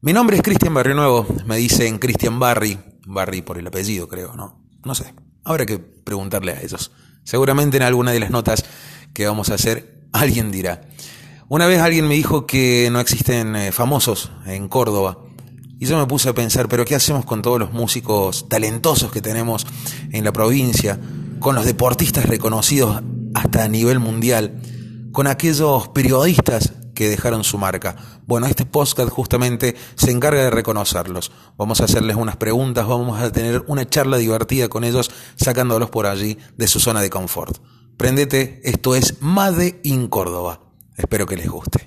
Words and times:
Mi 0.00 0.12
nombre 0.12 0.36
es 0.36 0.42
Cristian 0.42 0.72
Barrio 0.72 0.94
Nuevo, 0.94 1.26
me 1.44 1.56
dicen 1.56 1.98
Cristian 1.98 2.38
Barry, 2.38 2.78
Barry 3.04 3.42
por 3.42 3.58
el 3.58 3.66
apellido 3.66 4.06
creo, 4.06 4.36
¿no? 4.36 4.64
No 4.84 4.94
sé, 4.94 5.12
habrá 5.42 5.66
que 5.66 5.80
preguntarle 5.80 6.52
a 6.52 6.62
ellos. 6.62 6.92
Seguramente 7.24 7.78
en 7.78 7.82
alguna 7.82 8.12
de 8.12 8.20
las 8.20 8.30
notas 8.30 8.64
que 9.12 9.26
vamos 9.26 9.50
a 9.50 9.54
hacer 9.54 10.06
alguien 10.12 10.52
dirá. 10.52 10.82
Una 11.48 11.66
vez 11.66 11.80
alguien 11.80 12.06
me 12.06 12.14
dijo 12.14 12.46
que 12.46 12.88
no 12.92 13.00
existen 13.00 13.56
eh, 13.56 13.72
famosos 13.72 14.30
en 14.46 14.68
Córdoba. 14.68 15.18
Y 15.80 15.86
yo 15.86 15.98
me 15.98 16.06
puse 16.06 16.28
a 16.28 16.32
pensar, 16.32 16.68
pero 16.68 16.84
¿qué 16.84 16.94
hacemos 16.94 17.24
con 17.24 17.42
todos 17.42 17.58
los 17.58 17.72
músicos 17.72 18.48
talentosos 18.48 19.10
que 19.10 19.20
tenemos 19.20 19.66
en 20.12 20.22
la 20.22 20.32
provincia? 20.32 21.00
Con 21.40 21.56
los 21.56 21.64
deportistas 21.64 22.26
reconocidos 22.26 23.02
hasta 23.34 23.64
a 23.64 23.68
nivel 23.68 23.98
mundial, 23.98 24.62
con 25.10 25.26
aquellos 25.26 25.88
periodistas 25.88 26.72
que 26.98 27.08
dejaron 27.08 27.44
su 27.44 27.58
marca. 27.58 27.94
Bueno, 28.26 28.48
este 28.48 28.66
podcast 28.66 29.08
justamente 29.08 29.76
se 29.94 30.10
encarga 30.10 30.42
de 30.42 30.50
reconocerlos. 30.50 31.30
Vamos 31.56 31.80
a 31.80 31.84
hacerles 31.84 32.16
unas 32.16 32.36
preguntas, 32.36 32.88
vamos 32.88 33.20
a 33.20 33.30
tener 33.30 33.62
una 33.68 33.88
charla 33.88 34.16
divertida 34.16 34.68
con 34.68 34.82
ellos, 34.82 35.12
sacándolos 35.36 35.90
por 35.90 36.06
allí 36.06 36.38
de 36.56 36.66
su 36.66 36.80
zona 36.80 37.00
de 37.00 37.08
confort. 37.08 37.58
Prendete, 37.96 38.60
esto 38.64 38.96
es 38.96 39.22
Made 39.22 39.78
in 39.84 40.08
Córdoba. 40.08 40.58
Espero 40.96 41.24
que 41.24 41.36
les 41.36 41.48
guste. 41.48 41.86